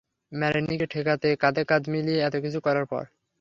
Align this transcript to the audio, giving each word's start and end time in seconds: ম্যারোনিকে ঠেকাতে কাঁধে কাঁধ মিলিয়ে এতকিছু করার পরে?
ম্যারোনিকে 0.31 0.85
ঠেকাতে 0.93 1.29
কাঁধে 1.41 1.63
কাঁধ 1.69 1.83
মিলিয়ে 1.93 2.23
এতকিছু 2.27 2.59
করার 2.65 2.85
পরে? 2.91 3.07